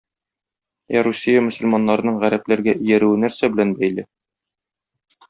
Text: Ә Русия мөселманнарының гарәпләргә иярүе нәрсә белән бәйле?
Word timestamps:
Ә 1.01 1.01
Русия 1.07 1.43
мөселманнарының 1.49 2.17
гарәпләргә 2.23 2.73
иярүе 2.87 3.21
нәрсә 3.25 3.51
белән 3.57 3.75
бәйле? 3.83 4.07